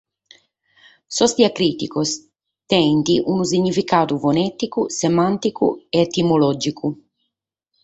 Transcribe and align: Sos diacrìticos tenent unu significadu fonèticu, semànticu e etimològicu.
Sos 1.15 1.31
diacrìticos 1.37 2.09
tenent 2.69 3.07
unu 3.31 3.43
significadu 3.51 4.13
fonèticu, 4.23 4.81
semànticu 4.99 5.67
e 5.73 5.97
etimològicu. 6.05 6.87